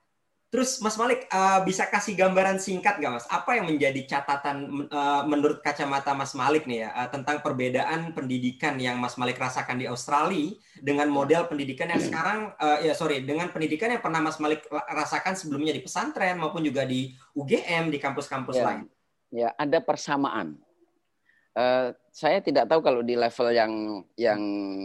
Terus 0.47 0.79
Mas 0.79 0.95
Malik 0.95 1.27
uh, 1.35 1.59
bisa 1.67 1.91
kasih 1.91 2.15
gambaran 2.15 2.63
singkat 2.63 3.03
nggak 3.03 3.19
Mas? 3.19 3.27
Apa 3.27 3.59
yang 3.59 3.67
menjadi 3.67 3.99
catatan 4.07 4.87
uh, 4.95 5.27
menurut 5.27 5.59
kacamata 5.59 6.15
Mas 6.15 6.39
Malik 6.39 6.71
nih 6.71 6.87
ya 6.87 6.95
uh, 6.95 7.11
tentang 7.11 7.43
perbedaan 7.43 8.15
pendidikan 8.15 8.79
yang 8.79 9.03
Mas 9.03 9.19
Malik 9.19 9.43
rasakan 9.43 9.83
di 9.83 9.91
Australia 9.91 10.55
dengan 10.79 11.11
model 11.11 11.51
pendidikan 11.51 11.91
yang 11.91 11.99
sekarang 11.99 12.55
uh, 12.63 12.79
ya 12.79 12.95
sorry 12.95 13.27
dengan 13.27 13.51
pendidikan 13.51 13.91
yang 13.91 13.99
pernah 13.99 14.23
Mas 14.23 14.39
Malik 14.39 14.63
rasakan 14.71 15.35
sebelumnya 15.35 15.75
di 15.75 15.83
pesantren 15.83 16.39
maupun 16.39 16.63
juga 16.63 16.87
di 16.87 17.11
UGM 17.35 17.91
di 17.91 17.99
kampus-kampus 17.99 18.55
ya. 18.55 18.65
lain? 18.71 18.87
Ya 19.35 19.51
ada 19.59 19.83
persamaan. 19.83 20.63
Uh, 21.59 21.91
saya 22.15 22.39
tidak 22.39 22.71
tahu 22.71 22.87
kalau 22.87 23.03
di 23.03 23.19
level 23.19 23.49
yang 23.51 23.73
yang 24.15 24.41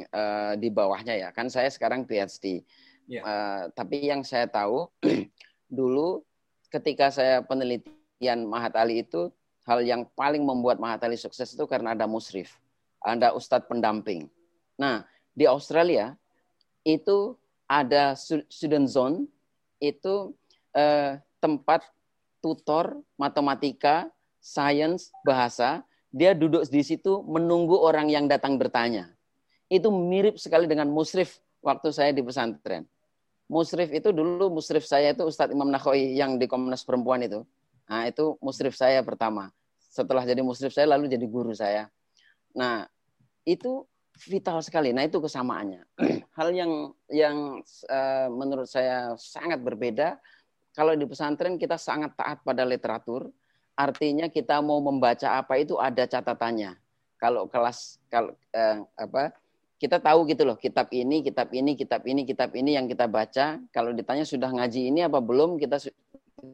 uh, 0.10 0.58
di 0.58 0.74
bawahnya 0.74 1.22
ya 1.22 1.30
kan 1.30 1.54
saya 1.54 1.70
sekarang 1.70 2.10
PhD. 2.10 2.66
Ya. 3.06 3.22
Uh, 3.22 3.62
tapi 3.78 4.10
yang 4.10 4.26
saya 4.26 4.50
tahu 4.50 4.90
dulu 5.72 6.22
ketika 6.68 7.08
saya 7.08 7.40
penelitian 7.40 8.44
Mahat 8.44 8.76
Ali 8.76 9.08
itu 9.08 9.32
hal 9.64 9.80
yang 9.88 10.04
paling 10.20 10.44
membuat 10.44 10.84
Mahat 10.84 11.08
Ali 11.08 11.16
sukses 11.16 11.56
itu 11.56 11.64
karena 11.64 11.96
ada 11.96 12.06
musrif, 12.06 12.60
ada 13.00 13.32
ustadz 13.32 13.72
pendamping. 13.72 14.28
Nah, 14.76 15.08
di 15.32 15.48
Australia 15.48 16.20
itu 16.84 17.40
ada 17.72 18.20
student 18.52 18.92
zone 18.92 19.32
itu 19.80 20.36
eh, 20.76 21.16
tempat 21.40 21.88
tutor 22.44 23.00
matematika, 23.16 24.12
sains, 24.44 25.16
bahasa, 25.24 25.88
dia 26.12 26.36
duduk 26.36 26.68
di 26.68 26.84
situ 26.84 27.24
menunggu 27.24 27.80
orang 27.80 28.12
yang 28.12 28.28
datang 28.28 28.60
bertanya. 28.60 29.08
Itu 29.72 29.88
mirip 29.88 30.36
sekali 30.36 30.68
dengan 30.68 30.92
musrif 30.92 31.40
waktu 31.64 31.96
saya 31.96 32.12
di 32.12 32.20
pesantren 32.20 32.91
musrif 33.52 33.92
itu 33.92 34.16
dulu 34.16 34.48
musrif 34.48 34.88
saya 34.88 35.12
itu 35.12 35.28
Ustadz 35.28 35.52
Imam 35.52 35.68
Nakhoi 35.68 36.16
yang 36.16 36.40
di 36.40 36.48
Komnas 36.48 36.88
Perempuan 36.88 37.20
itu. 37.28 37.44
Nah, 37.92 38.08
itu 38.08 38.40
musrif 38.40 38.72
saya 38.80 39.04
pertama. 39.04 39.52
Setelah 39.92 40.24
jadi 40.24 40.40
musrif 40.40 40.72
saya 40.72 40.96
lalu 40.96 41.12
jadi 41.12 41.28
guru 41.28 41.52
saya. 41.52 41.92
Nah, 42.56 42.88
itu 43.44 43.84
vital 44.28 44.62
sekali. 44.62 44.94
Nah 44.94 45.04
itu 45.04 45.18
kesamaannya. 45.18 45.82
Hal 46.38 46.54
yang 46.54 46.94
yang 47.10 47.60
uh, 47.90 48.28
menurut 48.32 48.70
saya 48.70 49.18
sangat 49.18 49.60
berbeda. 49.60 50.20
Kalau 50.72 50.96
di 50.96 51.04
pesantren 51.04 51.60
kita 51.60 51.76
sangat 51.76 52.16
taat 52.16 52.40
pada 52.48 52.64
literatur, 52.64 53.28
artinya 53.76 54.32
kita 54.32 54.64
mau 54.64 54.80
membaca 54.80 55.36
apa 55.36 55.60
itu 55.60 55.76
ada 55.76 56.08
catatannya. 56.08 56.80
Kalau 57.20 57.52
kelas 57.52 58.00
kalau 58.08 58.32
uh, 58.56 58.80
apa 58.96 59.36
kita 59.82 59.98
tahu 59.98 60.30
gitu 60.30 60.46
loh 60.46 60.62
kitab 60.62 60.94
ini, 60.94 61.26
kitab 61.26 61.50
ini, 61.50 61.74
kitab 61.74 62.06
ini, 62.06 62.22
kitab 62.22 62.54
ini 62.54 62.78
yang 62.78 62.86
kita 62.86 63.10
baca. 63.10 63.58
Kalau 63.74 63.90
ditanya 63.98 64.22
sudah 64.22 64.54
ngaji 64.54 64.94
ini 64.94 65.02
apa 65.02 65.18
belum, 65.18 65.58
kita 65.58 65.82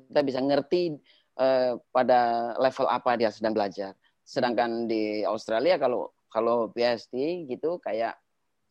kita 0.07 0.21
bisa 0.23 0.39
ngerti 0.39 0.95
uh, 1.35 1.75
pada 1.91 2.55
level 2.55 2.87
apa 2.87 3.19
dia 3.19 3.27
sedang 3.27 3.51
belajar. 3.51 3.99
Sedangkan 4.23 4.87
di 4.87 5.27
Australia 5.27 5.75
kalau 5.75 6.15
kalau 6.31 6.71
PhD 6.71 7.43
gitu 7.51 7.83
kayak 7.83 8.15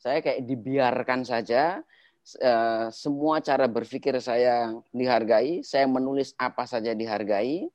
saya 0.01 0.25
kayak 0.25 0.49
dibiarkan 0.49 1.29
saja 1.29 1.85
uh, 2.41 2.89
semua 2.89 3.45
cara 3.45 3.69
berpikir 3.69 4.17
saya 4.25 4.73
dihargai, 4.97 5.61
saya 5.61 5.85
menulis 5.85 6.33
apa 6.41 6.65
saja 6.65 6.97
dihargai, 6.97 7.69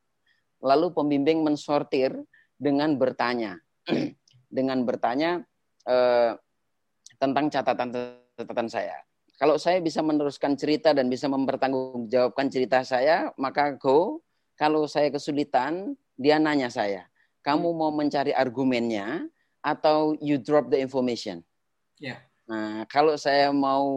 lalu 0.65 0.87
pembimbing 0.97 1.45
mensortir 1.45 2.09
dengan 2.57 2.97
bertanya, 2.97 3.61
dengan 4.57 4.81
bertanya 4.81 5.45
uh, 5.85 6.41
tentang 7.21 7.53
catatan-catatan 7.53 8.65
saya. 8.65 8.97
Kalau 9.37 9.61
saya 9.61 9.77
bisa 9.77 10.01
meneruskan 10.01 10.57
cerita 10.57 10.93
dan 10.97 11.05
bisa 11.05 11.29
mempertanggungjawabkan 11.29 12.49
cerita 12.49 12.81
saya, 12.81 13.29
maka 13.37 13.77
go. 13.77 14.21
Kalau 14.57 14.85
saya 14.85 15.09
kesulitan, 15.09 15.97
dia 16.17 16.37
nanya 16.37 16.69
saya, 16.69 17.09
kamu 17.41 17.73
mau 17.73 17.89
mencari 17.89 18.29
argumennya 18.29 19.25
atau 19.65 20.13
you 20.21 20.37
drop 20.37 20.69
the 20.69 20.77
information? 20.77 21.41
Yeah. 21.97 22.21
Nah, 22.45 22.85
kalau 22.85 23.17
saya 23.17 23.49
mau 23.49 23.87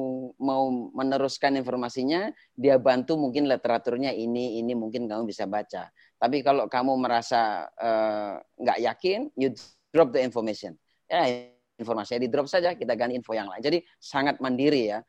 mau 0.40 0.70
meneruskan 0.94 1.58
informasinya, 1.60 2.32
dia 2.56 2.80
bantu 2.80 3.18
mungkin 3.18 3.44
literaturnya 3.50 4.14
ini 4.14 4.62
ini 4.62 4.72
mungkin 4.72 5.04
kamu 5.04 5.28
bisa 5.28 5.44
baca. 5.44 5.92
Tapi 6.16 6.40
kalau 6.40 6.70
kamu 6.70 6.96
merasa 6.96 7.68
uh, 7.76 8.40
nggak 8.56 8.78
yakin, 8.80 9.20
you 9.36 9.52
drop 9.92 10.14
the 10.14 10.22
information. 10.22 10.78
Ya, 11.10 11.52
informasinya 11.78 12.20
di 12.22 12.30
drop 12.30 12.46
saja, 12.46 12.74
kita 12.78 12.94
ganti 12.94 13.18
info 13.18 13.34
yang 13.34 13.50
lain. 13.50 13.62
Jadi 13.62 13.78
sangat 13.98 14.38
mandiri 14.38 14.94
ya 14.94 15.00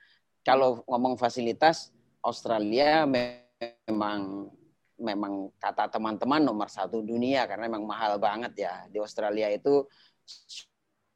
kalau 0.45 0.85
ngomong 0.85 1.17
fasilitas 1.17 1.89
Australia 2.21 3.05
memang 3.09 4.49
memang 4.95 5.51
kata 5.59 5.91
teman-teman 5.91 6.39
nomor 6.45 6.71
satu 6.71 7.03
dunia 7.03 7.43
karena 7.49 7.67
memang 7.67 7.83
mahal 7.83 8.15
banget 8.15 8.55
ya 8.63 8.87
di 8.87 9.01
Australia 9.01 9.51
itu 9.51 9.83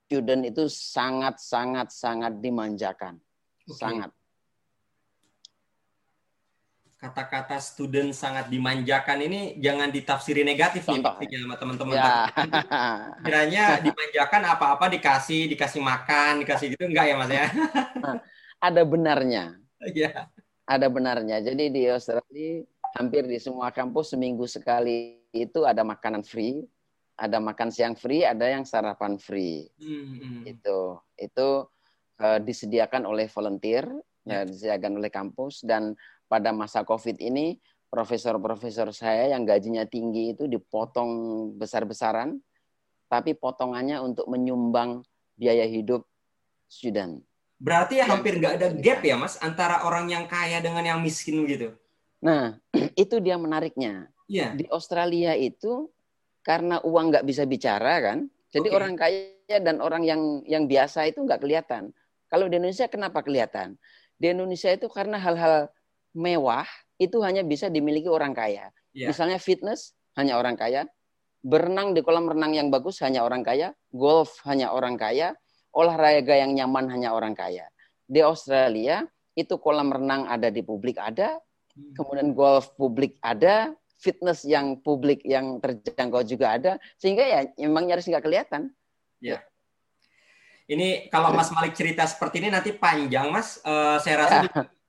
student 0.10 0.44
itu 0.44 0.68
sangat 0.68 1.40
sangat 1.40 1.88
sangat 1.94 2.34
dimanjakan 2.44 3.16
okay. 3.64 3.78
sangat 3.80 4.12
kata-kata 7.00 7.64
student 7.64 8.12
sangat 8.12 8.52
dimanjakan 8.52 9.24
ini 9.24 9.56
jangan 9.64 9.88
ditafsiri 9.88 10.44
negatif 10.44 10.84
Contoh. 10.84 11.16
nih 11.24 11.40
sama 11.48 11.56
teman-teman. 11.56 11.96
Ya. 11.96 12.28
Kiranya 13.26 13.64
dimanjakan 13.80 14.44
apa-apa 14.52 14.92
dikasih, 14.92 15.48
dikasih 15.48 15.80
makan, 15.80 16.44
dikasih 16.44 16.76
gitu 16.76 16.84
enggak 16.92 17.08
ya 17.08 17.16
Mas 17.16 17.32
ya? 17.32 17.48
ada 18.68 18.82
benarnya. 18.84 19.56
Iya. 19.80 20.28
Ada 20.68 20.92
benarnya. 20.92 21.40
Jadi 21.40 21.72
di 21.72 21.88
Australia 21.88 22.68
hampir 23.00 23.24
di 23.32 23.40
semua 23.40 23.72
kampus 23.72 24.12
seminggu 24.12 24.44
sekali 24.44 25.24
itu 25.32 25.64
ada 25.64 25.88
makanan 25.88 26.28
free, 26.28 26.68
ada 27.16 27.40
makan 27.40 27.72
siang 27.72 27.96
free, 27.96 28.28
ada 28.28 28.44
yang 28.44 28.68
sarapan 28.68 29.16
free. 29.16 29.72
Hmm. 29.80 30.44
Itu 30.44 31.00
itu 31.16 31.64
uh, 32.20 32.40
disediakan 32.44 33.08
oleh 33.08 33.32
volunteer, 33.32 33.88
ya. 34.28 34.44
ya, 34.44 34.52
disediakan 34.52 35.00
oleh 35.00 35.08
kampus 35.08 35.64
dan 35.64 35.96
pada 36.30 36.54
masa 36.54 36.86
Covid 36.86 37.18
ini 37.18 37.58
profesor-profesor 37.90 38.94
saya 38.94 39.34
yang 39.34 39.44
gajinya 39.44 39.84
tinggi 39.84 40.38
itu 40.38 40.46
dipotong 40.46 41.52
besar-besaran, 41.58 42.38
tapi 43.10 43.34
potongannya 43.34 43.98
untuk 44.00 44.30
menyumbang 44.30 45.02
biaya 45.34 45.66
hidup 45.66 46.06
student. 46.70 47.26
Berarti 47.60 48.00
ya 48.00 48.08
hampir 48.08 48.40
nggak 48.40 48.56
ada 48.62 48.68
gap 48.72 49.02
ya 49.04 49.20
mas 49.20 49.36
antara 49.42 49.84
orang 49.84 50.08
yang 50.08 50.30
kaya 50.30 50.64
dengan 50.64 50.86
yang 50.86 51.00
miskin 51.02 51.44
gitu. 51.50 51.76
Nah 52.24 52.56
itu 53.04 53.20
dia 53.20 53.36
menariknya. 53.36 54.08
Yeah. 54.30 54.54
Di 54.54 54.70
Australia 54.70 55.34
itu 55.34 55.90
karena 56.46 56.80
uang 56.86 57.12
nggak 57.12 57.26
bisa 57.26 57.44
bicara 57.50 58.00
kan, 58.00 58.30
jadi 58.54 58.70
okay. 58.70 58.78
orang 58.78 58.94
kaya 58.96 59.58
dan 59.60 59.82
orang 59.82 60.06
yang 60.06 60.46
yang 60.46 60.70
biasa 60.70 61.10
itu 61.10 61.26
nggak 61.26 61.42
kelihatan. 61.42 61.90
Kalau 62.30 62.46
di 62.46 62.62
Indonesia 62.62 62.86
kenapa 62.86 63.26
kelihatan? 63.26 63.76
Di 64.22 64.30
Indonesia 64.32 64.70
itu 64.70 64.86
karena 64.86 65.18
hal-hal 65.18 65.74
mewah 66.20 66.68
itu 67.00 67.24
hanya 67.24 67.48
bisa 67.48 67.72
dimiliki 67.72 68.12
orang 68.12 68.36
kaya. 68.36 68.68
Yeah. 68.92 69.08
Misalnya 69.08 69.40
fitness 69.40 69.96
hanya 70.20 70.36
orang 70.36 70.60
kaya, 70.60 70.84
berenang 71.40 71.96
di 71.96 72.04
kolam 72.04 72.28
renang 72.28 72.52
yang 72.52 72.68
bagus 72.68 73.00
hanya 73.00 73.24
orang 73.24 73.48
kaya, 73.48 73.72
golf 73.96 74.44
hanya 74.44 74.76
orang 74.76 75.00
kaya, 75.00 75.32
olahraga 75.72 76.36
yang 76.36 76.52
nyaman 76.52 76.92
hanya 76.92 77.16
orang 77.16 77.32
kaya. 77.32 77.72
Di 78.04 78.20
Australia 78.20 79.08
itu 79.40 79.56
kolam 79.64 79.96
renang 79.96 80.28
ada 80.28 80.52
di 80.52 80.60
publik 80.60 81.00
ada, 81.00 81.40
hmm. 81.80 81.96
kemudian 81.96 82.36
golf 82.36 82.76
publik 82.76 83.16
ada, 83.24 83.72
fitness 83.96 84.44
yang 84.44 84.76
publik 84.84 85.24
yang 85.24 85.64
terjangkau 85.64 86.24
juga 86.28 86.60
ada, 86.60 86.72
sehingga 87.00 87.24
ya 87.24 87.40
memang 87.64 87.88
nyaris 87.88 88.12
nggak 88.12 88.26
kelihatan. 88.28 88.76
Ya. 89.24 89.40
Ini 90.70 91.10
kalau 91.10 91.34
Mas 91.34 91.50
Malik 91.50 91.74
cerita 91.74 92.06
seperti 92.06 92.44
ini 92.44 92.54
nanti 92.54 92.76
panjang 92.76 93.34
Mas. 93.34 93.58
Uh, 93.66 93.98
saya 94.04 94.16
rasa 94.22 94.38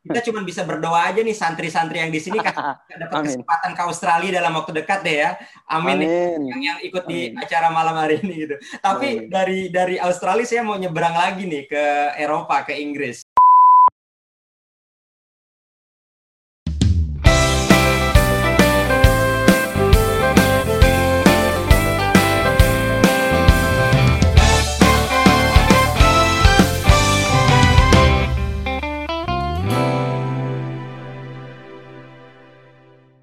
kita 0.04 0.20
cuma 0.30 0.40
bisa 0.42 0.64
berdoa 0.64 1.12
aja 1.12 1.20
nih 1.20 1.36
santri-santri 1.36 2.00
yang 2.00 2.12
di 2.12 2.20
sini 2.20 2.40
kan 2.40 2.54
dapat 3.00 3.28
kesempatan 3.28 3.70
ke 3.76 3.82
Australia 3.84 4.40
dalam 4.40 4.52
waktu 4.56 4.72
dekat 4.80 5.00
deh 5.04 5.16
ya. 5.22 5.30
Amin. 5.68 6.00
Amin. 6.02 6.40
Yang, 6.48 6.60
yang 6.64 6.78
ikut 6.84 7.04
Amin. 7.06 7.12
di 7.12 7.20
acara 7.36 7.68
malam 7.70 7.96
hari 7.96 8.18
ini 8.24 8.34
gitu. 8.48 8.56
Tapi 8.80 9.08
Amin. 9.26 9.30
dari 9.30 9.60
dari 9.68 9.96
Australia 10.00 10.46
saya 10.48 10.64
mau 10.64 10.76
nyebrang 10.80 11.14
lagi 11.14 11.44
nih 11.46 11.64
ke 11.68 11.84
Eropa 12.18 12.64
ke 12.64 12.74
Inggris. 12.76 13.29